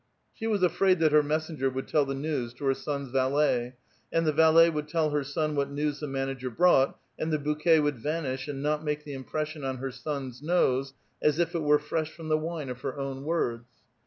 [0.33, 3.75] She was afraid (5>CiAe that her messenger would tell the news to her son's valet,
[4.11, 7.79] and the valet would tell her son what news the manager brought, and the bouquet
[7.79, 11.77] would vanish, and not make the impression on her son's nose as if it were
[11.77, 13.67] fresh from the wine of her own words